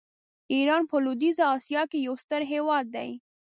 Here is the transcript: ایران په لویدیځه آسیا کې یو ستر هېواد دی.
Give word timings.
ایران 0.53 0.83
په 0.89 0.95
لویدیځه 1.05 1.43
آسیا 1.57 1.81
کې 1.91 1.97
یو 2.07 2.15
ستر 2.23 2.41
هېواد 2.51 2.85
دی. 2.95 3.09